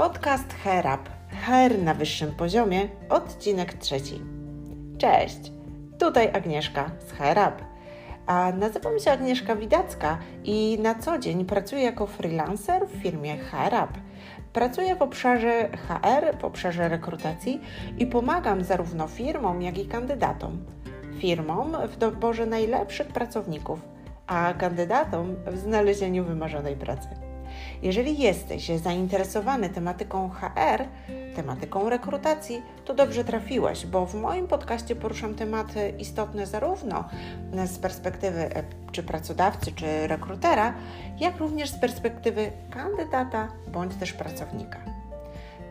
[0.00, 4.20] Podcast Herab, Her na wyższym poziomie, odcinek trzeci.
[4.98, 5.52] Cześć,
[5.98, 7.62] tutaj Agnieszka z Herab.
[8.26, 13.90] A nazywam się Agnieszka Widacka i na co dzień pracuję jako freelancer w firmie Herab.
[14.52, 17.60] Pracuję w obszarze HR, w obszarze rekrutacji
[17.98, 20.64] i pomagam zarówno firmom, jak i kandydatom.
[21.18, 23.80] Firmom w doborze najlepszych pracowników,
[24.26, 27.29] a kandydatom w znalezieniu wymarzonej pracy.
[27.82, 30.84] Jeżeli jesteś zainteresowany tematyką HR,
[31.36, 37.04] tematyką rekrutacji, to dobrze trafiłeś, bo w moim podcaście poruszam tematy istotne zarówno
[37.66, 40.74] z perspektywy e, czy pracodawcy, czy rekrutera,
[41.20, 44.78] jak również z perspektywy kandydata bądź też pracownika.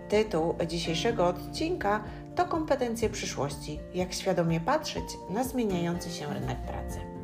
[0.09, 2.03] Tytuł dzisiejszego odcinka
[2.35, 7.18] to kompetencje przyszłości, jak świadomie patrzeć na zmieniający się rynek pracy.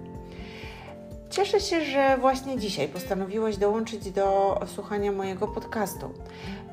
[1.30, 6.14] Cieszę się, że właśnie dzisiaj postanowiłaś dołączyć do słuchania mojego podcastu,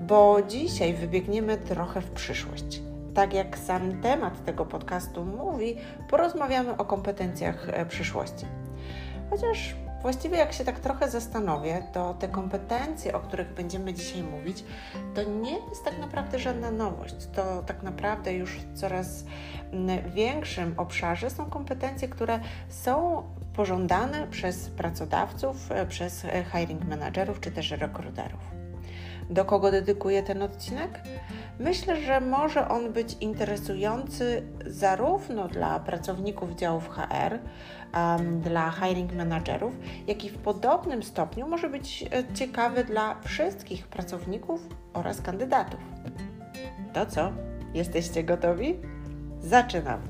[0.01, 2.83] bo dzisiaj wybiegniemy trochę w przyszłość.
[3.15, 5.77] Tak jak sam temat tego podcastu mówi,
[6.11, 8.47] porozmawiamy o kompetencjach e, przyszłości.
[9.31, 14.65] Chociaż Właściwie, jak się tak trochę zastanowię, to te kompetencje, o których będziemy dzisiaj mówić,
[15.15, 17.15] to nie jest tak naprawdę żadna nowość.
[17.35, 19.25] To tak naprawdę już w coraz
[19.73, 23.23] mm, większym obszarze są kompetencje, które są
[23.57, 28.41] pożądane przez pracodawców, e, przez e, hiring managerów czy też rekruterów.
[29.31, 31.01] Do kogo dedykuję ten odcinek?
[31.59, 37.39] Myślę, że może on być interesujący zarówno dla pracowników działów HR,
[37.95, 39.73] um, dla hiring managerów,
[40.07, 45.81] jak i w podobnym stopniu może być e, ciekawy dla wszystkich pracowników oraz kandydatów.
[46.93, 47.33] To co?
[47.75, 48.77] Jesteście gotowi?
[49.41, 50.01] Zaczynam.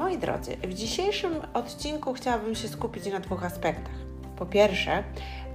[0.00, 3.94] Moi drodzy, w dzisiejszym odcinku chciałabym się skupić na dwóch aspektach.
[4.36, 5.04] Po pierwsze,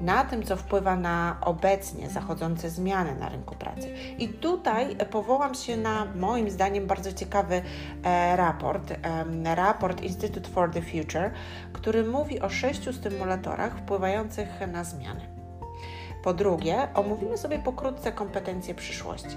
[0.02, 3.96] na tym, co wpływa na obecnie zachodzące zmiany na rynku pracy.
[4.18, 7.62] I tutaj powołam się na moim zdaniem bardzo ciekawy
[8.04, 11.32] e, raport, e, raport Institute for the Future,
[11.74, 15.35] który mówi o sześciu stymulatorach wpływających na zmiany.
[16.26, 19.36] Po drugie, omówimy sobie pokrótce kompetencje przyszłości.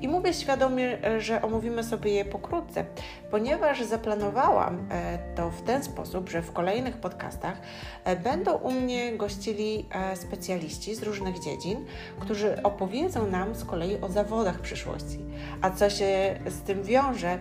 [0.00, 2.84] I mówię świadomie, że omówimy sobie je pokrótce,
[3.30, 7.60] ponieważ zaplanowałam e, to w ten sposób, że w kolejnych podcastach
[8.04, 11.84] e, będą u mnie gościli e, specjaliści z różnych dziedzin,
[12.20, 15.18] którzy opowiedzą nam z kolei o zawodach przyszłości.
[15.62, 17.38] A co się z tym wiąże,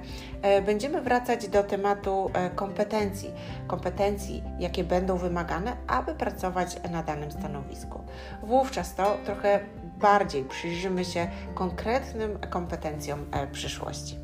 [0.66, 3.32] będziemy wracać do tematu kompetencji.
[3.68, 8.00] Kompetencji, jakie będą wymagane, aby pracować na danym stanowisku.
[8.44, 9.60] Wówczas to trochę
[10.00, 14.16] bardziej przyjrzymy się konkretnym kompetencjom e, przyszłości.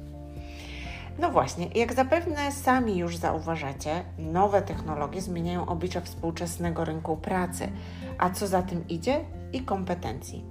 [1.19, 7.71] No właśnie, jak zapewne sami już zauważacie, nowe technologie zmieniają oblicza współczesnego rynku pracy,
[8.17, 10.45] a co za tym idzie i kompetencji.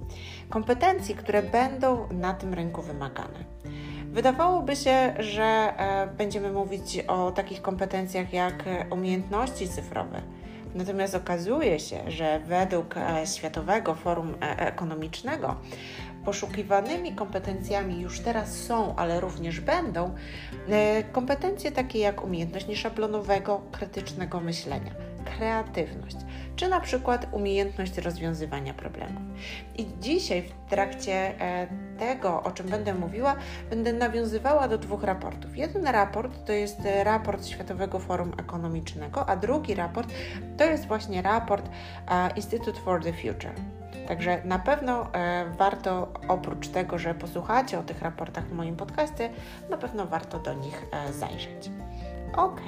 [0.48, 3.44] Kompetencji, które będą na tym rynku wymagane.
[4.10, 10.22] Wydawałoby się, że e, będziemy mówić o takich kompetencjach jak umiejętności cyfrowe.
[10.74, 15.56] Natomiast okazuje się, że według e, Światowego Forum e, Ekonomicznego
[16.24, 20.14] poszukiwanymi kompetencjami już teraz są, ale również będą
[20.68, 24.90] e, kompetencje takie jak umiejętność nieszablonowego, krytycznego myślenia,
[25.24, 26.16] kreatywność,
[26.60, 29.22] czy na przykład umiejętność rozwiązywania problemów.
[29.78, 31.66] I dzisiaj w trakcie e,
[31.98, 33.36] tego, o czym będę mówiła,
[33.70, 35.56] będę nawiązywała do dwóch raportów.
[35.56, 40.08] Jeden raport to jest raport Światowego Forum Ekonomicznego, a drugi raport
[40.56, 41.70] to jest właśnie raport
[42.36, 43.54] Institute for the Future.
[44.08, 49.30] Także na pewno e, warto, oprócz tego, że posłuchacie o tych raportach w moim podcaście,
[49.70, 51.70] na pewno warto do nich e, zajrzeć.
[52.36, 52.60] Ok.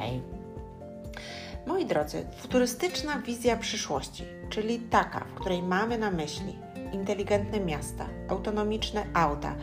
[1.66, 6.58] Moi drodzy, futurystyczna wizja przyszłości, czyli taka, w której mamy na myśli
[6.92, 9.54] inteligentne miasta, autonomiczne auta,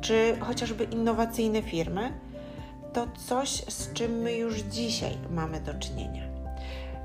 [0.00, 2.12] czy chociażby innowacyjne firmy,
[2.92, 6.22] to coś, z czym my już dzisiaj mamy do czynienia.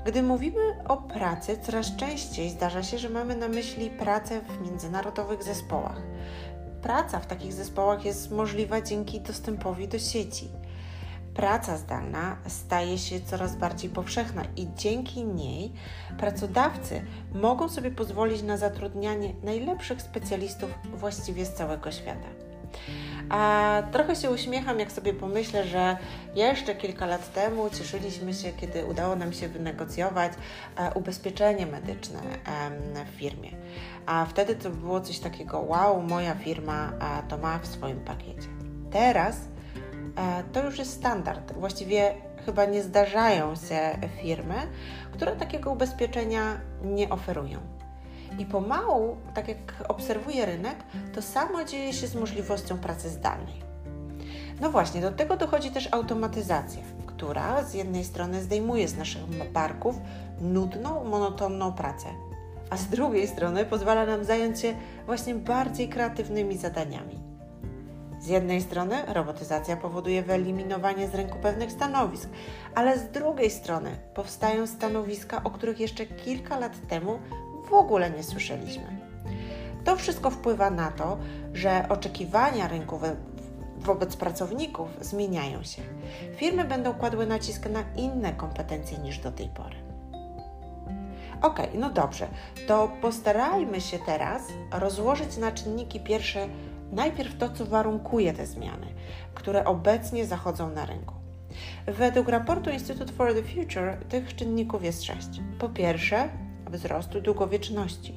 [0.04, 5.42] Gdy mówimy o pracy, coraz częściej zdarza się, że mamy na myśli pracę w międzynarodowych
[5.42, 6.02] zespołach.
[6.82, 10.48] Praca w takich zespołach jest możliwa dzięki dostępowi do sieci.
[11.40, 15.72] Praca zdalna staje się coraz bardziej powszechna i dzięki niej
[16.18, 17.02] pracodawcy
[17.34, 22.28] mogą sobie pozwolić na zatrudnianie najlepszych specjalistów właściwie z całego świata.
[23.28, 25.96] A trochę się uśmiecham, jak sobie pomyślę, że
[26.34, 30.32] jeszcze kilka lat temu cieszyliśmy się, kiedy udało nam się wynegocjować
[30.76, 32.20] e, ubezpieczenie medyczne
[33.06, 33.50] w firmie.
[34.06, 38.48] A wtedy to było coś takiego: wow, moja firma e, to ma w swoim pakiecie.
[38.90, 39.49] Teraz
[40.52, 41.52] to już jest standard.
[41.52, 42.14] Właściwie
[42.46, 44.54] chyba nie zdarzają się firmy,
[45.12, 47.58] które takiego ubezpieczenia nie oferują.
[48.38, 50.76] I pomału, tak jak obserwuję rynek,
[51.14, 53.70] to samo dzieje się z możliwością pracy zdalnej.
[54.60, 59.96] No właśnie, do tego dochodzi też automatyzacja, która z jednej strony zdejmuje z naszych barków
[60.40, 62.06] nudną, monotonną pracę,
[62.70, 64.74] a z drugiej strony pozwala nam zająć się
[65.06, 67.29] właśnie bardziej kreatywnymi zadaniami.
[68.20, 72.28] Z jednej strony robotyzacja powoduje wyeliminowanie z rynku pewnych stanowisk,
[72.74, 77.18] ale z drugiej strony powstają stanowiska, o których jeszcze kilka lat temu
[77.68, 79.00] w ogóle nie słyszeliśmy.
[79.84, 81.18] To wszystko wpływa na to,
[81.52, 83.00] że oczekiwania rynku
[83.78, 85.82] wobec pracowników zmieniają się.
[86.36, 89.76] Firmy będą kładły nacisk na inne kompetencje niż do tej pory.
[91.42, 92.28] Ok, no dobrze,
[92.66, 96.48] to postarajmy się teraz rozłożyć na czynniki pierwsze
[96.92, 98.86] najpierw to, co warunkuje te zmiany,
[99.34, 101.14] które obecnie zachodzą na rynku.
[101.86, 105.40] Według raportu Institute for the Future tych czynników jest sześć.
[105.58, 106.28] Po pierwsze,
[106.70, 108.14] wzrostu długowieczności.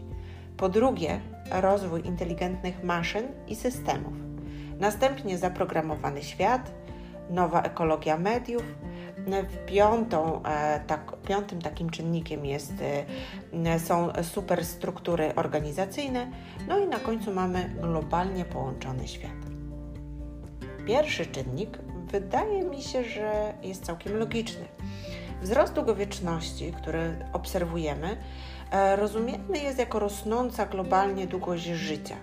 [0.58, 1.20] Po drugie,
[1.52, 4.14] rozwój inteligentnych maszyn i systemów.
[4.80, 6.72] Następnie zaprogramowany świat,
[7.30, 8.64] nowa ekologia mediów,
[9.66, 12.74] piątą, e, tak, piątym takim czynnikiem jest,
[13.66, 16.31] e, są superstruktury organizacyjne,
[16.68, 19.31] no i na końcu mamy globalnie połączony świat.
[20.88, 21.80] Pierwszy czynnik
[22.12, 24.66] wydaje mi się, że jest całkiem logiczny.
[25.42, 28.18] Wzrost długowieczności, który obserwujemy,
[28.72, 32.16] e, rozumiany jest jako rosnąca globalnie długość życia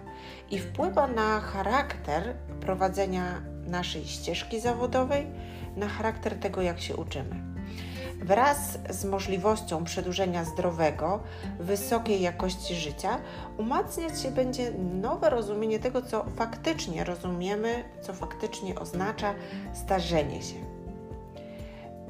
[0.51, 5.27] i wpływa na charakter prowadzenia naszej ścieżki zawodowej,
[5.77, 7.51] na charakter tego, jak się uczymy.
[8.23, 11.21] Wraz z możliwością przedłużenia zdrowego,
[11.61, 13.19] wysokiej jakości życia,
[13.59, 14.73] umacniać się będzie
[15.03, 19.35] nowe rozumienie tego, co faktycznie rozumiemy, co faktycznie oznacza
[19.73, 20.57] starzenie się.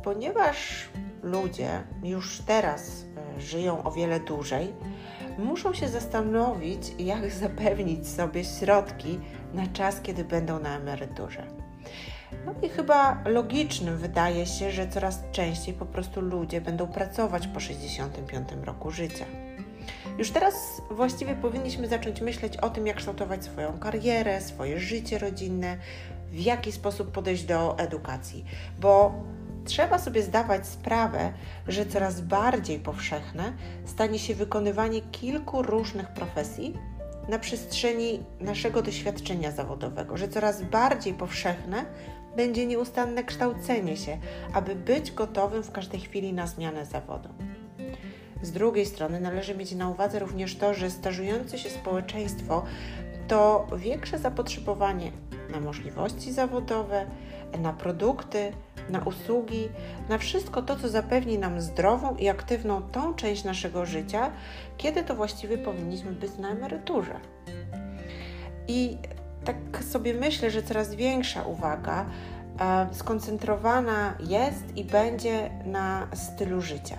[0.02, 0.88] Ponieważ
[1.22, 3.04] ludzie już teraz
[3.36, 4.72] e, żyją o wiele dłużej,
[5.38, 9.20] muszą się zastanowić, jak zapewnić sobie środki
[9.54, 11.59] na czas, kiedy będą na emeryturze.
[12.46, 17.60] No i chyba logicznym wydaje się, że coraz częściej po prostu ludzie będą pracować po
[17.60, 19.24] 65 roku życia.
[20.18, 25.76] Już teraz właściwie powinniśmy zacząć myśleć o tym, jak kształtować swoją karierę, swoje życie rodzinne,
[26.30, 28.44] w jaki sposób podejść do edukacji,
[28.80, 29.14] bo
[29.64, 31.32] trzeba sobie zdawać sprawę,
[31.68, 33.52] że coraz bardziej powszechne
[33.84, 36.74] stanie się wykonywanie kilku różnych profesji
[37.28, 41.84] na przestrzeni naszego doświadczenia zawodowego, że coraz bardziej powszechne
[42.36, 44.18] będzie nieustanne kształcenie się,
[44.54, 47.28] aby być gotowym w każdej chwili na zmianę zawodu.
[48.42, 52.64] Z drugiej strony należy mieć na uwadze również to, że starzejące się społeczeństwo
[53.28, 55.12] to większe zapotrzebowanie
[55.52, 57.06] na możliwości zawodowe,
[57.58, 58.52] na produkty,
[58.90, 59.68] na usługi,
[60.08, 64.30] na wszystko to, co zapewni nam zdrową i aktywną tą część naszego życia,
[64.76, 67.20] kiedy to właściwie powinniśmy być na emeryturze.
[68.68, 68.98] I
[69.44, 72.06] tak sobie myślę, że coraz większa uwaga
[72.60, 76.98] e, skoncentrowana jest i będzie na stylu życia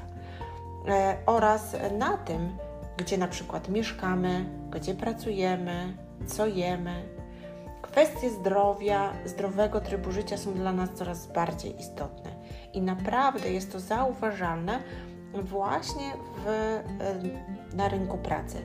[0.88, 2.58] e, oraz na tym,
[2.98, 5.98] gdzie na przykład mieszkamy, gdzie pracujemy,
[6.28, 7.04] co jemy.
[7.82, 12.32] Kwestie zdrowia, zdrowego trybu życia są dla nas coraz bardziej istotne
[12.74, 14.80] i naprawdę jest to zauważalne
[15.34, 16.14] właśnie
[16.46, 16.84] w, e,
[17.74, 18.58] na rynku pracy.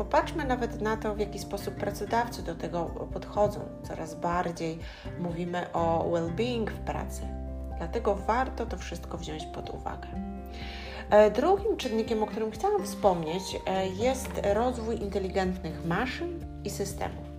[0.00, 3.60] Popatrzmy nawet na to, w jaki sposób pracodawcy do tego podchodzą.
[3.82, 4.78] Coraz bardziej
[5.18, 7.22] mówimy o well-being w pracy.
[7.78, 10.08] Dlatego warto to wszystko wziąć pod uwagę.
[11.10, 17.30] E, drugim czynnikiem, o którym chciałam wspomnieć, e, jest rozwój inteligentnych maszyn i systemów.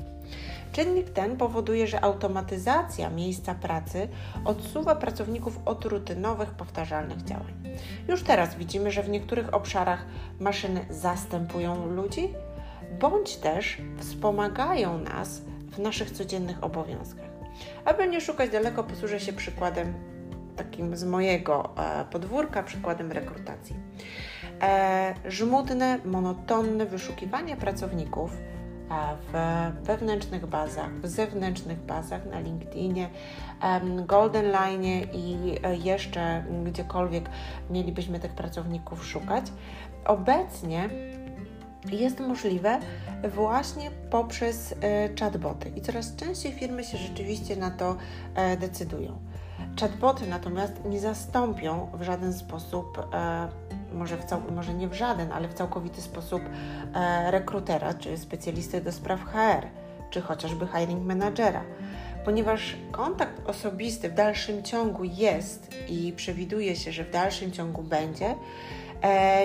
[0.72, 4.08] Czynnik ten powoduje, że automatyzacja miejsca pracy
[4.46, 7.54] odsuwa pracowników od rutynowych, powtarzalnych działań.
[8.08, 10.06] Już teraz widzimy, że w niektórych obszarach
[10.40, 12.34] maszyny zastępują ludzi,
[13.00, 17.30] bądź też wspomagają nas w naszych codziennych obowiązkach.
[17.86, 19.94] Aby nie szukać daleko, posłużę się przykładem
[20.56, 23.76] takim z mojego e, podwórka, przykładem rekrutacji.
[24.62, 28.32] E, żmudne, monotonne wyszukiwanie pracowników
[29.34, 29.34] w
[29.84, 33.10] wewnętrznych bazach, w zewnętrznych bazach, na LinkedInie,
[34.06, 37.30] Golden Line i e, jeszcze gdziekolwiek
[37.70, 39.46] mielibyśmy tych pracowników szukać.
[40.06, 40.90] Obecnie
[41.90, 42.80] jest możliwe
[43.36, 47.96] właśnie poprzez e, chatboty i coraz częściej firmy się rzeczywiście na to
[48.36, 49.18] e, decydują.
[49.80, 53.08] Chatboty natomiast nie zastąpią w żaden sposób
[53.94, 56.42] może, w cał- może nie w żaden, ale w całkowity sposób
[56.94, 59.68] e, rekrutera, czy specjalisty do spraw HR,
[60.10, 61.64] czy chociażby hiring managera.
[62.26, 68.26] Ponieważ kontakt osobisty w dalszym ciągu jest i przewiduje się, że w dalszym ciągu będzie,
[68.26, 68.36] e,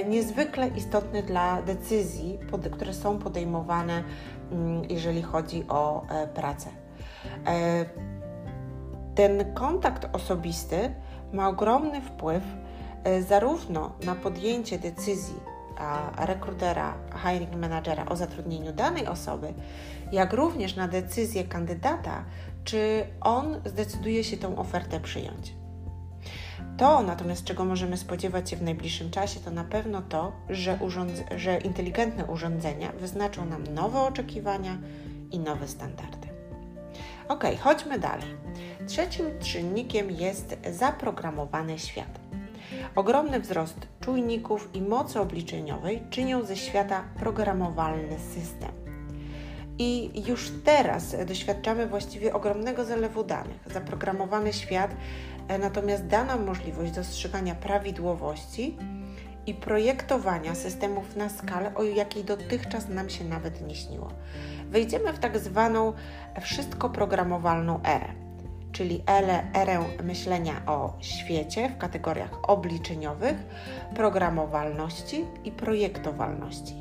[0.08, 2.38] niezwykle istotny dla decyzji,
[2.72, 4.04] które są podejmowane,
[4.52, 6.70] mm, jeżeli chodzi o e, pracę.
[7.46, 7.84] E,
[9.14, 10.94] ten kontakt osobisty
[11.32, 12.42] ma ogromny wpływ
[13.04, 15.56] e, zarówno na podjęcie decyzji
[16.18, 19.54] rekrutera, hiring managera o zatrudnieniu danej osoby,
[20.12, 22.24] jak również na decyzję kandydata,
[22.64, 25.52] czy on zdecyduje się tą ofertę przyjąć.
[26.76, 30.78] To natomiast, czego możemy spodziewać się w najbliższym czasie, to na pewno to, że,
[31.36, 34.78] że inteligentne urządzenia wyznaczą nam nowe oczekiwania
[35.30, 36.28] i nowe standardy.
[37.28, 38.36] Ok, chodźmy dalej.
[38.86, 42.20] Trzecim czynnikiem jest zaprogramowany świat.
[42.96, 48.70] Ogromny wzrost czujników i mocy obliczeniowej czynią ze świata programowalny system.
[49.78, 53.60] I już teraz doświadczamy właściwie ogromnego zalewu danych.
[53.66, 54.90] Zaprogramowany świat
[55.58, 58.76] natomiast da nam możliwość dostrzegania prawidłowości
[59.46, 64.08] i projektowania systemów na skalę, o jakiej dotychczas nam się nawet nie śniło.
[64.70, 65.92] Wejdziemy w tak zwaną
[66.40, 68.26] wszystko programowalną erę
[68.76, 69.02] czyli
[69.54, 73.36] erę myślenia o świecie w kategoriach obliczeniowych,
[73.94, 76.74] programowalności i projektowalności.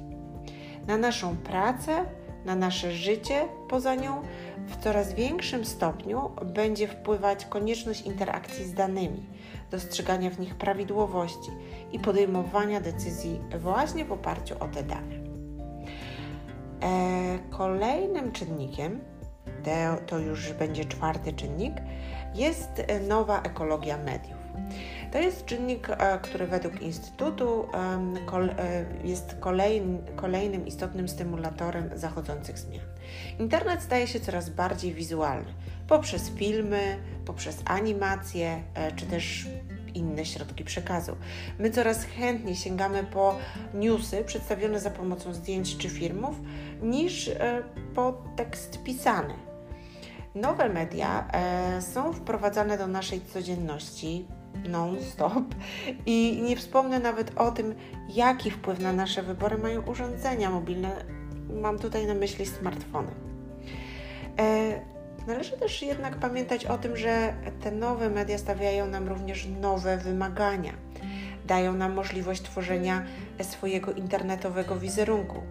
[0.88, 2.06] Na naszą pracę,
[2.46, 4.22] na nasze życie poza nią
[4.68, 9.26] w coraz większym stopniu będzie wpływać konieczność interakcji z danymi,
[9.72, 11.52] dostrzegania w nich prawidłowości
[11.92, 15.16] i podejmowania decyzji właśnie w oparciu o te dane.
[16.84, 19.00] E, kolejnym czynnikiem
[20.08, 21.74] to już będzie czwarty czynnik,
[22.36, 22.70] jest
[23.08, 24.46] nowa ekologia mediów.
[25.12, 29.36] To jest czynnik, e, który według Instytutu e, jest
[30.16, 32.95] kolejnym istotnym stymulatorem zachodzących zmian.
[33.40, 35.54] Internet staje się coraz bardziej wizualny
[35.88, 39.48] poprzez filmy, poprzez animacje e, czy też
[39.94, 41.16] inne środki przekazu.
[41.60, 43.36] My coraz chętniej sięgamy po
[43.74, 46.36] newsy przedstawione za pomocą zdjęć czy filmów
[46.82, 47.32] niż
[47.96, 49.34] po tekst pisany.
[50.36, 54.26] Nowe media e, są wprowadzane do naszej codzienności
[54.70, 55.56] non-stop
[56.06, 57.76] i nie wspomnę nawet o tym,
[58.10, 61.15] jaki wpływ na nasze wybory mają urządzenia mobilne.
[61.50, 63.12] Mam tutaj na myśli smartfony.
[64.40, 64.80] E,
[65.28, 67.34] należy też jednak pamiętać o tym, że
[67.64, 70.74] te nowe media stawiają nam również nowe wymagania.
[71.46, 73.04] Dają nam możliwość tworzenia
[73.42, 75.42] swojego internetowego wizerunku,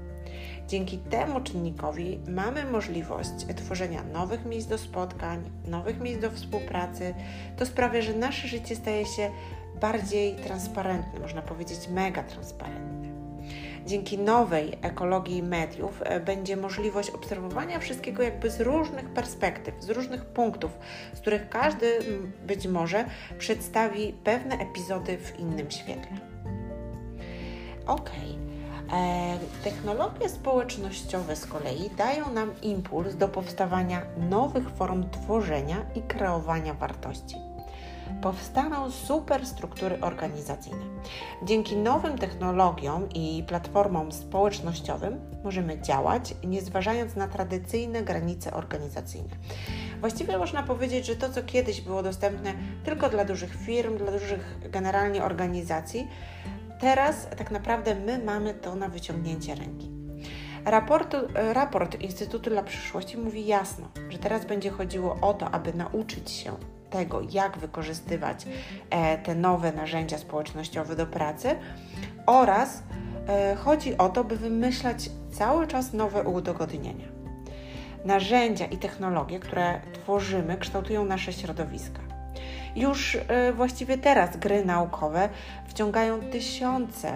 [0.68, 7.14] Dzięki temu czynnikowi mamy możliwość tworzenia nowych miejsc do spotkań, nowych miejsc do współpracy.
[7.56, 9.30] To sprawia, że nasze życie staje się
[9.80, 13.03] bardziej transparentne, można powiedzieć mega transparentne.
[13.86, 20.24] Dzięki nowej ekologii mediów e, będzie możliwość obserwowania wszystkiego jakby z różnych perspektyw, z różnych
[20.24, 20.70] punktów,
[21.14, 21.98] z których każdy
[22.46, 23.04] być może
[23.38, 26.16] przedstawi pewne epizody w innym świetle.
[27.86, 28.44] Okay.
[28.92, 36.74] E, technologie społecznościowe z kolei dają nam impuls do powstawania nowych form tworzenia i kreowania
[36.74, 37.43] wartości.
[38.22, 40.84] Powstaną superstruktury organizacyjne.
[41.42, 49.36] Dzięki nowym technologiom i platformom społecznościowym możemy działać, nie zważając na tradycyjne granice organizacyjne.
[50.00, 52.54] Właściwie można powiedzieć, że to, co kiedyś było dostępne
[52.84, 56.08] tylko dla dużych firm, dla dużych generalnie organizacji,
[56.80, 59.90] Teraz tak naprawdę my mamy to na wyciągnięcie ręki.
[60.64, 66.30] Raportu, raport Instytutu dla Przyszłości mówi jasno, że teraz będzie chodziło o to, aby nauczyć
[66.30, 66.56] się
[66.94, 68.46] tego, jak wykorzystywać
[68.90, 71.56] e, te nowe narzędzia społecznościowe do pracy
[72.26, 72.82] oraz
[73.28, 77.06] e, chodzi o to, by wymyślać cały czas nowe udogodnienia.
[78.04, 82.00] Narzędzia i technologie, które tworzymy, kształtują nasze środowiska.
[82.76, 85.28] Już e, właściwie teraz gry naukowe
[85.66, 87.12] wciągają tysiące,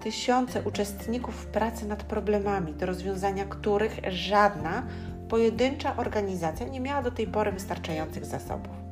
[0.00, 4.82] tysiące uczestników w pracy nad problemami, do rozwiązania których żadna
[5.28, 8.87] pojedyncza organizacja nie miała do tej pory wystarczających zasobów.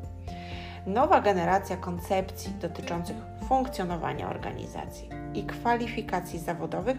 [0.87, 3.17] Nowa generacja koncepcji dotyczących
[3.49, 6.97] funkcjonowania organizacji i kwalifikacji zawodowych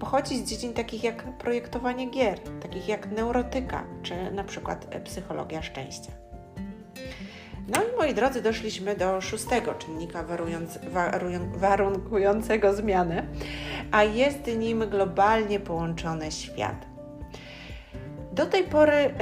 [0.00, 6.12] pochodzi z dziedzin takich jak projektowanie gier, takich jak neurotyka czy na przykład psychologia szczęścia.
[7.68, 10.24] No i moi drodzy, doszliśmy do szóstego czynnika
[11.56, 13.26] warunkującego zmianę,
[13.92, 16.86] a jest nim globalnie połączony świat.
[18.32, 19.14] Do tej pory,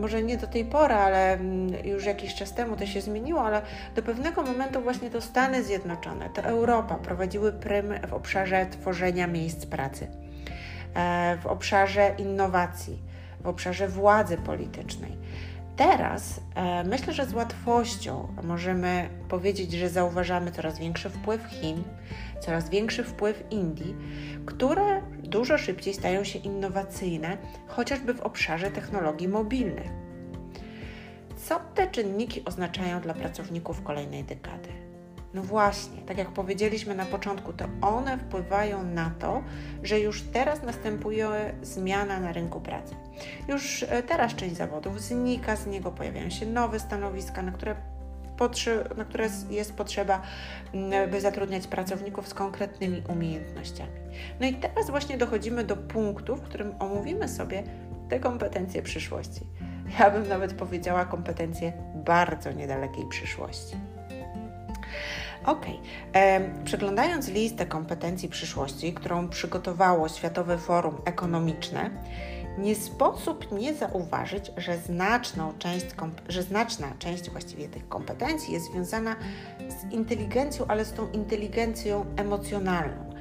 [0.00, 3.62] może nie do tej pory, ale mm, już jakiś czas temu to się zmieniło, ale
[3.94, 9.66] do pewnego momentu właśnie to Stany Zjednoczone, to Europa prowadziły prym w obszarze tworzenia miejsc
[9.66, 10.08] pracy,
[10.94, 12.98] e, w obszarze innowacji,
[13.40, 15.16] w obszarze władzy politycznej
[15.76, 21.82] Teraz e, myślę, że z łatwością możemy powiedzieć, że zauważamy coraz większy wpływ Chin,
[22.40, 23.96] coraz większy wpływ Indii,
[24.46, 29.90] które dużo szybciej stają się innowacyjne, chociażby w obszarze technologii mobilnych.
[31.36, 34.79] Co te czynniki oznaczają dla pracowników kolejnej dekady?
[35.34, 39.42] No właśnie, tak jak powiedzieliśmy na początku, to one wpływają na to,
[39.82, 41.28] że już teraz następuje
[41.62, 42.94] zmiana na rynku pracy.
[43.48, 47.76] Już e, teraz część zawodów znika z niego, pojawiają się nowe stanowiska, na które
[48.96, 50.22] na które jest potrzeba,
[50.74, 53.90] mm, by zatrudniać pracowników z konkretnymi umiejętnościami.
[54.40, 57.62] No i teraz właśnie dochodzimy do punktu, w którym omówimy sobie
[58.08, 59.40] te kompetencje przyszłości.
[59.98, 63.76] Ja bym nawet powiedziała kompetencje bardzo niedalekiej przyszłości.
[65.46, 65.66] Ok,
[66.64, 71.90] przeglądając listę kompetencji przyszłości, którą przygotowało Światowe Forum Ekonomiczne,
[72.58, 75.86] nie sposób nie zauważyć, że, znaczną część,
[76.28, 79.16] że znaczna część właściwie tych kompetencji jest związana
[79.68, 83.14] z inteligencją, ale z tą inteligencją emocjonalną,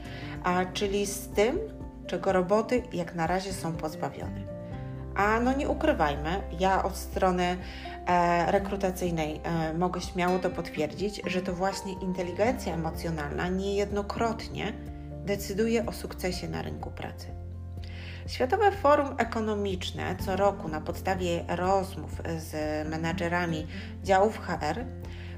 [0.43, 1.59] a czyli z tym,
[2.07, 4.41] czego roboty jak na razie są pozbawione.
[5.15, 7.57] A no nie ukrywajmy, ja od strony
[8.47, 14.73] rekrutacyjnej e, mogę śmiało to potwierdzić, że to właśnie inteligencja emocjonalna niejednokrotnie
[15.25, 17.27] decyduje o sukcesie na rynku pracy.
[18.27, 22.53] Światowe Forum Ekonomiczne co roku na podstawie rozmów z
[22.89, 23.67] menadżerami
[24.03, 24.85] działów HR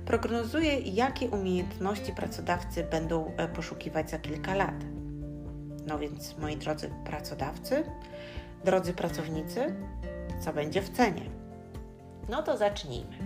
[0.05, 4.75] prognozuje, jakie umiejętności pracodawcy będą e, poszukiwać za kilka lat.
[5.87, 7.83] No więc, moi drodzy pracodawcy,
[8.65, 9.75] Drodzy pracownicy,
[10.39, 11.40] co będzie w cenie?
[12.29, 13.17] No to zacznijmy.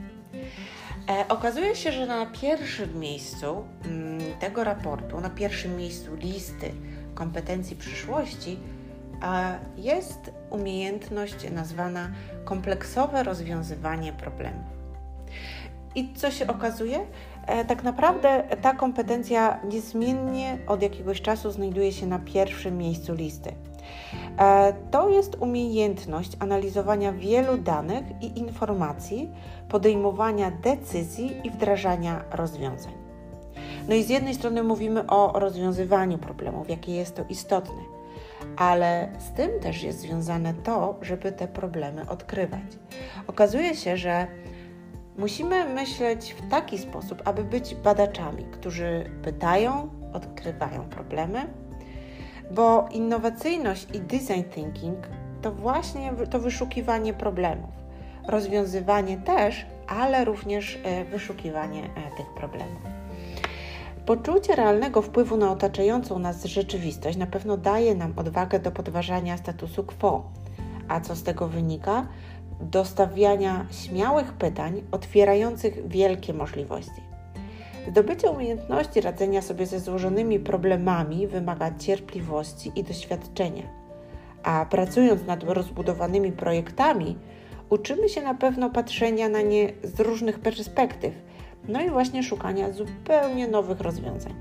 [1.09, 6.71] E, okazuje się, że na pierwszym miejscu mm, tego raportu, na pierwszym miejscu listy
[7.15, 8.59] kompetencji przyszłości
[9.77, 12.11] jest umiejętność nazwana
[12.45, 14.65] kompleksowe rozwiązywanie problemów.
[15.95, 16.99] I co się okazuje?
[17.47, 23.51] E, tak naprawdę ta kompetencja niezmiennie od jakiegoś czasu znajduje się na pierwszym miejscu listy.
[24.39, 29.32] E, to jest umiejętność analizowania wielu danych i informacji,
[29.69, 32.93] podejmowania decyzji i wdrażania rozwiązań.
[33.88, 37.82] No i z jednej strony mówimy o rozwiązywaniu problemów, jakie jest to istotne,
[38.58, 42.62] ale z tym też jest związane to, żeby te problemy odkrywać.
[43.28, 44.28] Okazuje się, że
[45.17, 51.48] musimy myśleć w taki sposób, aby być badaczami, którzy pytają, odkrywają problemy
[52.51, 54.97] bo innowacyjność i design thinking
[55.41, 57.69] to właśnie to wyszukiwanie problemów,
[58.27, 62.81] rozwiązywanie też, ale również e, wyszukiwanie e, tych problemów.
[64.05, 69.84] Poczucie realnego wpływu na otaczającą nas rzeczywistość na pewno daje nam odwagę do podważania statusu
[69.84, 70.23] quo.
[70.88, 72.08] A co z tego wynika?
[72.62, 77.14] Dostawiania śmiałych pytań otwierających wielkie możliwości.
[77.88, 83.63] Zdobycie umiejętności radzenia sobie ze złożonymi problemami wymaga cierpliwości i doświadczenia.
[84.43, 87.17] A pracując nad rozbudowanymi projektami,
[87.69, 91.13] uczymy się na pewno patrzenia na nie z różnych perspektyw,
[91.67, 94.34] no i właśnie szukania zupełnie nowych rozwiązań.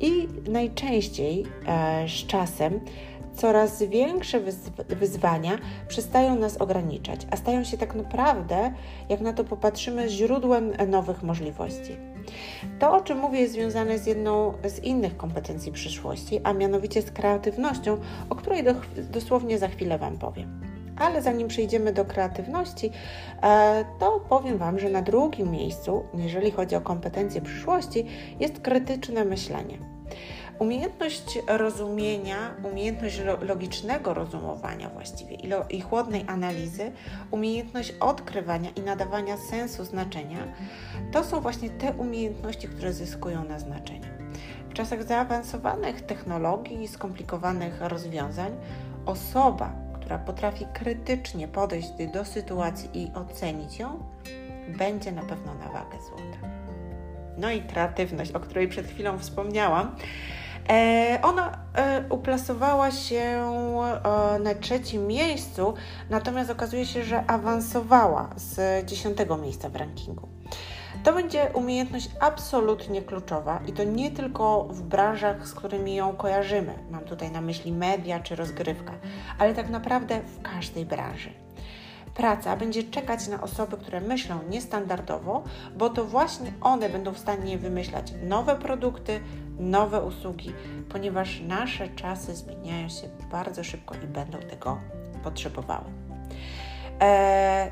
[0.00, 2.80] I najczęściej e, z czasem
[3.34, 4.40] coraz większe
[4.88, 8.72] wyzwania przestają nas ograniczać, a stają się tak naprawdę,
[9.08, 12.09] jak na to popatrzymy, źródłem nowych możliwości.
[12.78, 17.10] To, o czym mówię, jest związane z jedną z innych kompetencji przyszłości, a mianowicie z
[17.10, 17.98] kreatywnością,
[18.30, 18.74] o której do,
[19.10, 20.60] dosłownie za chwilę Wam powiem.
[20.96, 22.90] Ale zanim przejdziemy do kreatywności,
[23.42, 28.06] e, to powiem Wam, że na drugim miejscu, jeżeli chodzi o kompetencje przyszłości,
[28.40, 29.99] jest krytyczne myślenie.
[30.60, 35.36] Umiejętność rozumienia, umiejętność logicznego rozumowania właściwie
[35.70, 36.92] i chłodnej analizy,
[37.30, 40.38] umiejętność odkrywania i nadawania sensu znaczenia,
[41.12, 44.08] to są właśnie te umiejętności, które zyskują na znaczeniu.
[44.70, 48.56] W czasach zaawansowanych technologii i skomplikowanych rozwiązań,
[49.06, 54.02] osoba, która potrafi krytycznie podejść do sytuacji i ocenić ją,
[54.78, 56.48] będzie na pewno na wagę złota.
[57.38, 59.96] No i kreatywność, o której przed chwilą wspomniałam.
[60.70, 65.74] E, ona e, uplasowała się e, na trzecim miejscu,
[66.10, 70.28] natomiast okazuje się, że awansowała z dziesiątego miejsca w rankingu.
[71.04, 76.74] To będzie umiejętność absolutnie kluczowa i to nie tylko w branżach, z którymi ją kojarzymy.
[76.90, 78.92] Mam tutaj na myśli media czy rozgrywka,
[79.38, 81.30] ale tak naprawdę w każdej branży
[82.20, 85.42] praca będzie czekać na osoby, które myślą niestandardowo,
[85.76, 89.20] bo to właśnie one będą w stanie wymyślać nowe produkty,
[89.58, 90.52] nowe usługi,
[90.88, 94.78] ponieważ nasze czasy zmieniają się bardzo szybko i będą tego
[95.24, 95.84] potrzebowały.
[97.00, 97.70] Eee,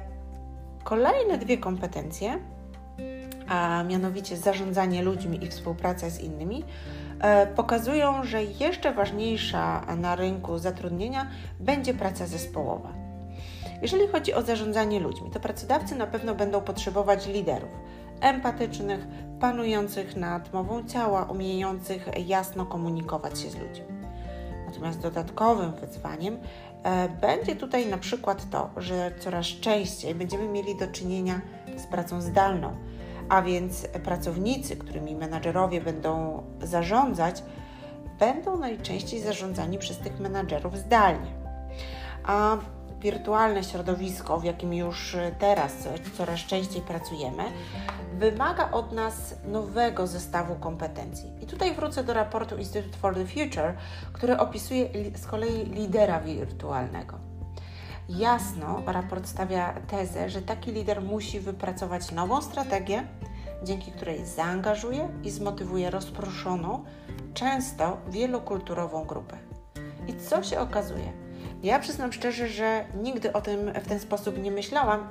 [0.85, 2.39] Kolejne dwie kompetencje,
[3.49, 6.65] a mianowicie zarządzanie ludźmi i współpraca z innymi,
[7.21, 11.27] e, pokazują, że jeszcze ważniejsza na rynku zatrudnienia
[11.61, 12.98] będzie praca zespołowa.
[13.83, 17.71] Jeżeli chodzi o zarządzanie ludźmi, to pracodawcy na pewno będą potrzebować liderów
[18.21, 19.07] empatycznych,
[19.41, 23.87] panujących nad mową ciała, umiejących jasno komunikować się z ludźmi.
[24.67, 26.39] Natomiast dodatkowym wyzwaniem
[26.83, 31.41] e, będzie tutaj na przykład to, że coraz częściej będziemy mieli do czynienia
[31.77, 32.77] z pracą zdalną,
[33.29, 37.43] a więc pracownicy, którymi menadżerowie będą zarządzać,
[38.19, 41.31] będą najczęściej zarządzani przez tych menadżerów zdalnie.
[42.25, 42.57] A
[43.01, 45.73] wirtualne środowisko, w jakim już teraz
[46.17, 47.45] coraz częściej pracujemy,
[48.19, 51.33] wymaga od nas nowego zestawu kompetencji.
[51.41, 53.75] I tutaj wrócę do raportu Institute for the Future,
[54.13, 57.19] który opisuje z kolei lidera wirtualnego.
[58.09, 63.07] Jasno, raport stawia tezę, że taki lider musi wypracować nową strategię,
[63.65, 66.85] dzięki której zaangażuje i zmotywuje rozproszoną,
[67.35, 69.37] często wielokulturową grupę.
[70.07, 71.28] I co się okazuje?
[71.63, 75.07] Ja przyznam szczerze, że nigdy o tym w ten sposób nie myślałam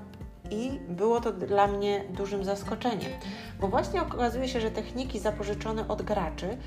[0.51, 3.11] i było to dla mnie dużym zaskoczeniem,
[3.59, 6.57] bo właśnie okazuje się, że techniki zapożyczone od graczy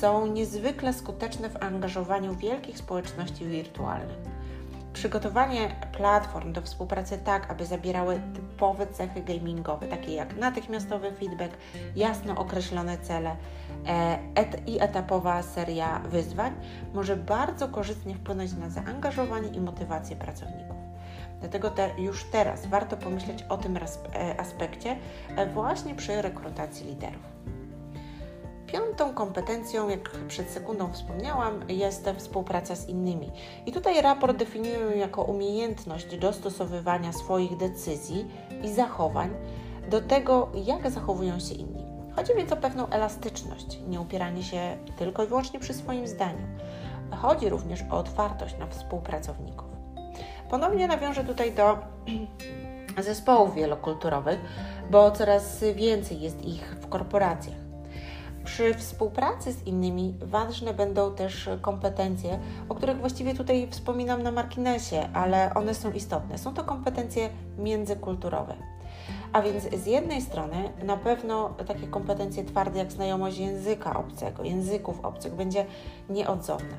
[0.00, 4.37] są niezwykle skuteczne w angażowaniu wielkich społeczności wirtualnych.
[4.92, 11.56] Przygotowanie platform do współpracy tak, aby zabierały typowe cechy gamingowe, takie jak natychmiastowy feedback,
[11.96, 13.36] jasno określone cele
[13.86, 16.52] e, et i etapowa seria wyzwań,
[16.94, 20.76] może bardzo korzystnie wpłynąć na zaangażowanie i motywację pracowników.
[21.40, 24.96] Dlatego te, już teraz warto pomyśleć o tym e, aspekcie
[25.36, 27.37] e, właśnie przy rekrutacji liderów.
[28.72, 33.30] Piątą kompetencją, jak przed sekundą wspomniałam, jest współpraca z innymi.
[33.66, 38.26] I tutaj raport definiuje ją jako umiejętność dostosowywania swoich decyzji
[38.62, 39.30] i zachowań
[39.90, 41.86] do tego, jak zachowują się inni.
[42.16, 46.46] Chodzi więc o pewną elastyczność, nie upieranie się tylko i wyłącznie przy swoim zdaniu.
[47.16, 49.68] Chodzi również o otwartość na współpracowników.
[50.50, 51.78] Ponownie nawiążę tutaj do
[53.08, 54.38] zespołów wielokulturowych,
[54.90, 57.67] bo coraz więcej jest ich w korporacjach.
[58.48, 65.08] Przy współpracy z innymi ważne będą też kompetencje, o których właściwie tutaj wspominam na marginesie,
[65.14, 66.38] ale one są istotne.
[66.38, 68.54] Są to kompetencje międzykulturowe.
[69.32, 75.04] A więc z jednej strony na pewno takie kompetencje twarde jak znajomość języka obcego, języków
[75.04, 75.66] obcych będzie
[76.10, 76.76] nieodzowna,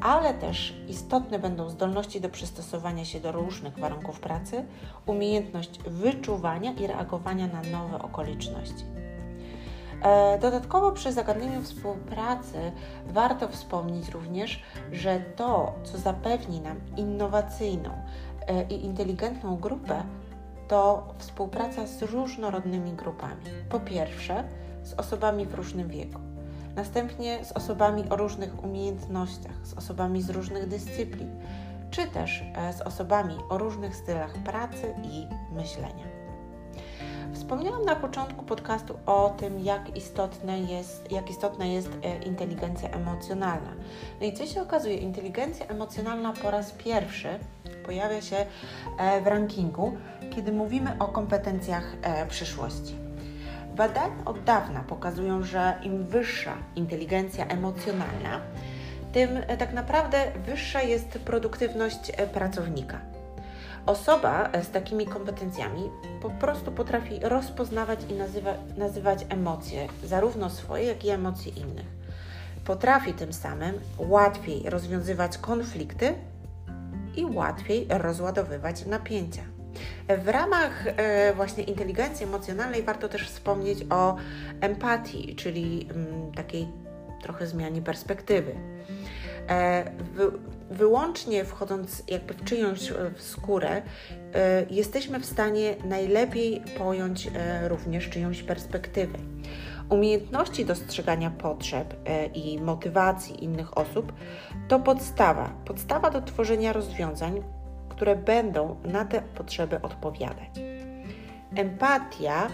[0.00, 4.64] ale też istotne będą zdolności do przystosowania się do różnych warunków pracy,
[5.06, 9.05] umiejętność wyczuwania i reagowania na nowe okoliczności.
[10.02, 12.72] E, dodatkowo przy zagadnieniu współpracy
[13.06, 17.90] warto wspomnieć również, że to, co zapewni nam innowacyjną
[18.46, 20.02] e, i inteligentną grupę,
[20.68, 23.42] to współpraca z różnorodnymi grupami.
[23.68, 24.44] Po pierwsze,
[24.82, 26.20] z osobami w różnym wieku,
[26.76, 31.40] następnie z osobami o różnych umiejętnościach, z osobami z różnych dyscyplin,
[31.90, 36.25] czy też e, z osobami o różnych stylach pracy i myślenia.
[37.46, 43.72] Wspomniałam na początku podcastu o tym, jak, istotne jest, jak istotna jest e, inteligencja emocjonalna.
[44.20, 44.96] No i co się okazuje?
[44.96, 47.28] Inteligencja emocjonalna po raz pierwszy
[47.84, 48.36] pojawia się
[48.98, 49.96] e, w rankingu,
[50.34, 52.94] kiedy mówimy o kompetencjach e, przyszłości.
[53.76, 58.40] Badania od dawna pokazują, że im wyższa inteligencja emocjonalna,
[59.12, 63.15] tym tak naprawdę wyższa jest produktywność pracownika.
[63.86, 65.90] Osoba z takimi kompetencjami
[66.22, 71.86] po prostu potrafi rozpoznawać i nazywa, nazywać emocje, zarówno swoje, jak i emocje innych.
[72.64, 76.14] Potrafi tym samym łatwiej rozwiązywać konflikty
[77.16, 79.42] i łatwiej rozładowywać napięcia.
[80.24, 84.16] W ramach e, właśnie inteligencji emocjonalnej warto też wspomnieć o
[84.60, 86.68] empatii, czyli mm, takiej
[87.22, 88.54] trochę zmianie perspektywy.
[89.48, 89.90] E,
[90.70, 93.82] wyłącznie wchodząc jakby w czyjąś e, w skórę,
[94.34, 97.30] e, jesteśmy w stanie najlepiej pojąć
[97.68, 99.18] również czyjąś perspektywę.
[99.88, 101.94] Umiejętności dostrzegania potrzeb
[102.34, 104.12] i motywacji innych osób
[104.68, 107.42] to podstawa, podstawa do tworzenia rozwiązań,
[107.88, 110.50] które będą na te potrzeby odpowiadać.
[111.56, 112.48] Empatia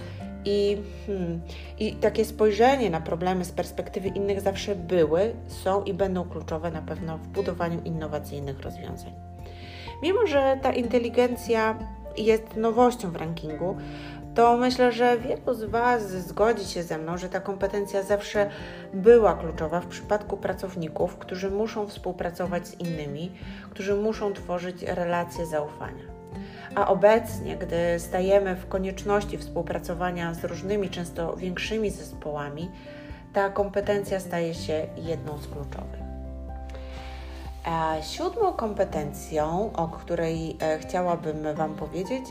[0.45, 0.77] i,
[1.07, 1.41] hmm,
[1.79, 6.83] I takie spojrzenie na problemy z perspektywy innych zawsze były, są i będą kluczowe na
[6.83, 9.13] pewno w budowaniu innowacyjnych rozwiązań.
[10.03, 11.79] Mimo, że ta inteligencja
[12.17, 13.77] jest nowością w rankingu,
[14.35, 18.51] to myślę, że wielu z Was zgodzi się ze mną, że ta kompetencja zawsze
[18.95, 23.33] była kluczowa w przypadku pracowników, którzy muszą współpracować z innymi,
[23.71, 26.12] którzy muszą tworzyć relacje zaufania.
[26.75, 32.71] A obecnie, gdy stajemy w konieczności współpracowania z różnymi, często większymi zespołami,
[33.33, 36.03] ta kompetencja staje się jedną z kluczowych.
[38.03, 42.25] Siódmą kompetencją, o której e, chciałabym Wam powiedzieć,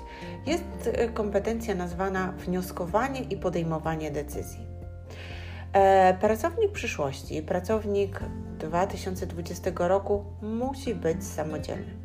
[0.45, 4.67] jest e, kompetencja nazwana wnioskowanie i podejmowanie decyzji.
[5.73, 8.19] E, pracownik przyszłości, pracownik
[8.57, 12.00] 2020 roku musi być samodzielny.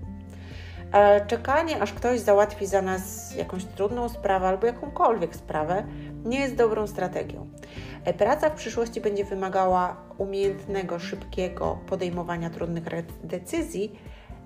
[1.27, 5.85] Czekanie, aż ktoś załatwi za nas jakąś trudną sprawę albo jakąkolwiek sprawę,
[6.25, 7.47] nie jest dobrą strategią.
[8.05, 12.85] E, praca w przyszłości będzie wymagała umiejętnego, szybkiego podejmowania trudnych
[13.25, 13.99] decyzji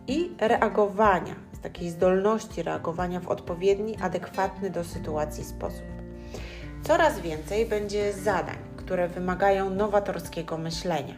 [0.06, 5.86] i reagowania, takiej zdolności reagowania w odpowiedni, adekwatny do sytuacji sposób.
[6.82, 11.14] Coraz więcej będzie zadań, które wymagają nowatorskiego myślenia,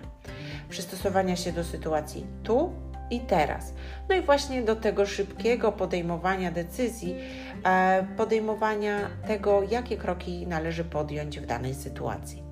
[0.68, 2.72] przystosowania się do sytuacji tu
[3.12, 3.72] i teraz.
[4.08, 7.16] No i właśnie do tego szybkiego podejmowania decyzji,
[7.64, 12.42] e, podejmowania tego, jakie kroki należy podjąć w danej sytuacji.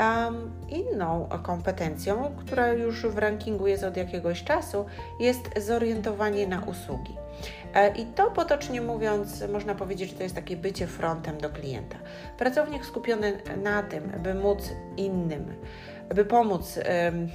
[0.00, 4.84] Um, inną kompetencją, która już w rankingu jest od jakiegoś czasu,
[5.20, 7.16] jest zorientowanie na usługi.
[7.74, 11.96] E, I to potocznie mówiąc, można powiedzieć, że to jest takie bycie frontem do klienta.
[12.38, 15.54] Pracownik skupiony na tym, by móc innym,
[16.14, 16.78] by pomóc.
[17.04, 17.28] Um,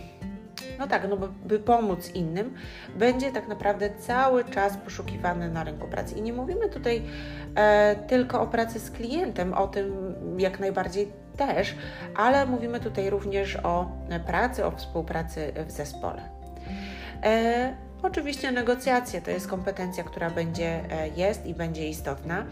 [0.80, 2.54] no tak, no by pomóc innym,
[2.96, 6.16] będzie tak naprawdę cały czas poszukiwany na rynku pracy.
[6.16, 7.02] I nie mówimy tutaj
[7.56, 11.76] e, tylko o pracy z klientem, o tym jak najbardziej też,
[12.16, 13.92] ale mówimy tutaj również o
[14.26, 16.22] pracy, o współpracy w zespole.
[17.24, 22.46] E, Oczywiście negocjacje to jest kompetencja, która będzie, e, jest i będzie istotna,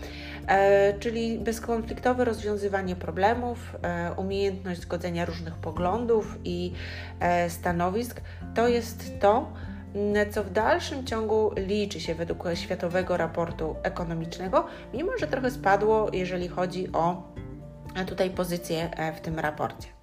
[0.48, 6.74] e, czyli bezkonfliktowe rozwiązywanie problemów, e, umiejętność zgodzenia różnych poglądów i
[7.48, 8.22] stanowisk
[8.56, 9.54] to jest to,
[10.32, 16.48] co w dalszym ciągu liczy się według Światowego Raportu Ekonomicznego, mimo że trochę spadło, jeżeli
[16.48, 17.24] chodzi o
[18.08, 20.03] tutaj pozycję w tym raporcie.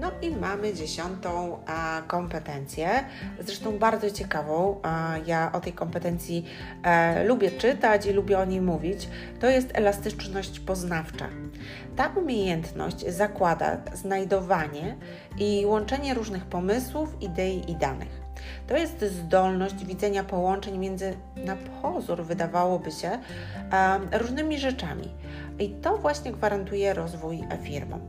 [0.00, 3.04] No i mamy dziesiątą a, kompetencję,
[3.40, 4.80] zresztą bardzo ciekawą.
[4.82, 6.44] A, ja o tej kompetencji
[6.82, 9.08] e, lubię czytać i lubię o niej mówić.
[9.40, 11.28] To jest elastyczność poznawcza.
[11.96, 14.96] Ta umiejętność zakłada znajdowanie
[15.38, 18.29] i łączenie różnych pomysłów, idei i danych.
[18.66, 23.18] To jest zdolność widzenia połączeń między, na pozór wydawałoby się,
[24.12, 25.08] różnymi rzeczami.
[25.58, 28.00] I to właśnie gwarantuje rozwój firmom.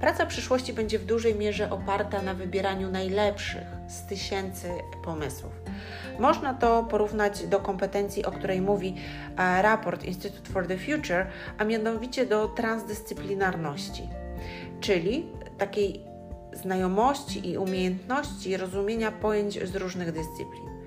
[0.00, 4.68] Praca przyszłości będzie w dużej mierze oparta na wybieraniu najlepszych z tysięcy
[5.04, 5.52] pomysłów.
[6.18, 8.94] Można to porównać do kompetencji, o której mówi
[9.36, 11.26] raport Institute for the Future,
[11.58, 14.08] a mianowicie do transdyscyplinarności,
[14.80, 15.26] czyli
[15.58, 16.07] takiej
[16.52, 20.78] znajomości i umiejętności rozumienia pojęć z różnych dyscyplin.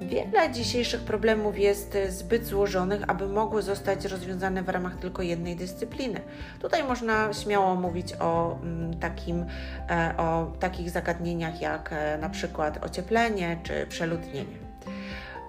[0.00, 6.20] Wiele dzisiejszych problemów jest zbyt złożonych, aby mogły zostać rozwiązane w ramach tylko jednej dyscypliny.
[6.60, 9.46] Tutaj można śmiało mówić o, mm, takim,
[9.90, 14.65] e, o takich zagadnieniach jak e, na przykład ocieplenie czy przeludnienie.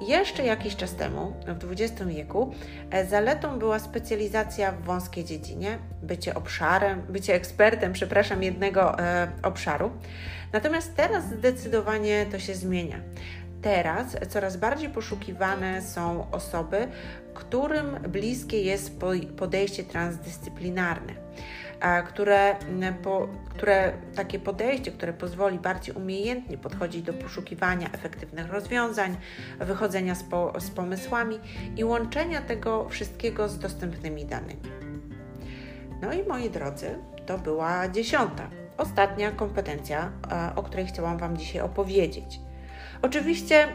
[0.02, 2.54] Jeszcze jakiś czas temu, w XX wieku,
[2.92, 9.92] e, zaletą była specjalizacja w wąskiej dziedzinie, bycie obszarem, bycie ekspertem, przepraszam, jednego e, obszaru.
[10.54, 13.00] Natomiast teraz zdecydowanie to się zmienia.
[13.62, 16.88] Teraz coraz bardziej poszukiwane są osoby,
[17.34, 18.92] którym bliskie jest
[19.38, 21.27] podejście transdyscyplinarne
[22.08, 22.56] które,
[23.04, 29.18] po, które takie podejście, które pozwoli bardziej umiejętnie podchodzić do poszukiwania efektywnych rozwiązań,
[29.60, 31.40] wychodzenia z, po, z pomysłami
[31.76, 34.62] i łączenia tego wszystkiego z dostępnymi danymi.
[36.02, 40.12] No i moi drodzy, to była dziesiąta, ostatnia kompetencja,
[40.56, 42.40] o której chciałam Wam dzisiaj opowiedzieć.
[43.02, 43.68] Oczywiście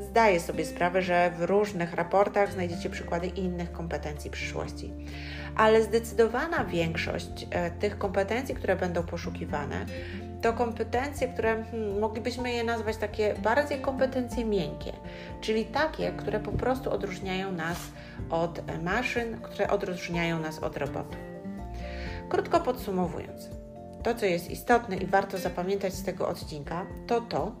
[0.00, 4.92] zdaję sobie sprawę, że w różnych raportach znajdziecie przykłady innych kompetencji przyszłości
[5.56, 9.86] ale zdecydowana większość e, tych kompetencji, które będą poszukiwane,
[10.42, 14.92] to kompetencje, które hmm, moglibyśmy je nazwać takie bardziej kompetencje miękkie,
[15.40, 17.78] czyli takie, które po prostu odróżniają nas
[18.30, 21.16] od maszyn, które odróżniają nas od robotów.
[22.28, 23.48] Krótko podsumowując,
[24.02, 27.52] to co jest istotne i warto zapamiętać z tego odcinka, to to,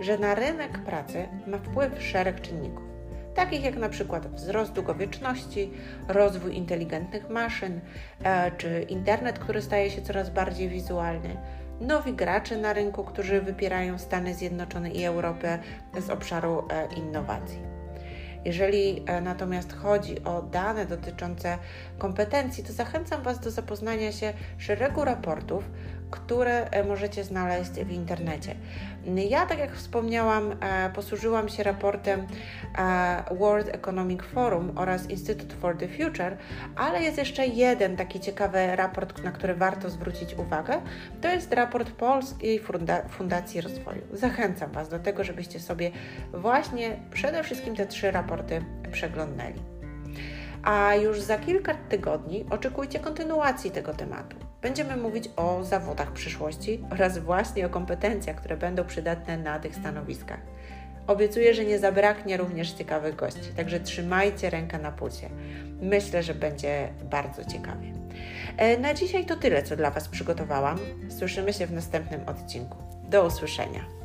[0.00, 2.90] że na rynek pracy ma wpływ szereg czynników
[3.34, 5.70] takich jak na przykład wzrost długowieczności,
[6.08, 7.80] rozwój inteligentnych maszyn,
[8.24, 11.36] e, czy internet, który staje się coraz bardziej wizualny,
[11.80, 15.58] nowi gracze na rynku, którzy wypierają Stany Zjednoczone i Europę
[15.98, 17.58] z obszaru e, innowacji.
[18.44, 21.58] Jeżeli e, natomiast chodzi o dane dotyczące
[21.98, 25.64] kompetencji, to zachęcam Was do zapoznania się szeregu raportów,
[26.10, 28.54] które e, możecie znaleźć w internecie.
[29.28, 32.26] Ja, tak jak wspomniałam, e, posłużyłam się raportem
[33.30, 36.36] World Economic Forum oraz Institute for the Future,
[36.76, 40.80] ale jest jeszcze jeden taki ciekawy raport, na który warto zwrócić uwagę.
[41.20, 42.60] To jest raport Polskiej
[43.08, 44.02] Fundacji Rozwoju.
[44.12, 45.90] Zachęcam Was do tego, żebyście sobie
[46.32, 49.79] właśnie przede wszystkim te trzy raporty przeglądnęli.
[50.64, 54.36] A już za kilka tygodni oczekujcie kontynuacji tego tematu.
[54.62, 60.40] Będziemy mówić o zawodach przyszłości oraz właśnie o kompetencjach, które będą przydatne na tych stanowiskach.
[61.06, 65.28] Obiecuję, że nie zabraknie również ciekawych gości, także trzymajcie rękę na pulsie.
[65.82, 67.92] Myślę, że będzie bardzo ciekawie.
[68.56, 70.78] E, na dzisiaj to tyle, co dla Was przygotowałam.
[71.18, 72.76] Słyszymy się w następnym odcinku.
[73.08, 73.99] Do usłyszenia.